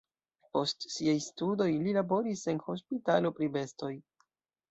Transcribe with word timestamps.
Post 0.55 0.85
siaj 0.93 1.13
studoj 1.25 1.67
li 1.83 1.93
laboris 1.97 2.43
en 2.53 2.61
hospitalo 2.69 3.33
pri 3.41 3.51
bestoj. 3.59 3.93